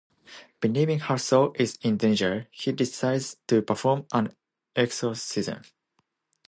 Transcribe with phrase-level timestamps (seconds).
[0.61, 4.35] Believing her soul is in danger, he decides to perform an
[4.75, 5.61] exorcism.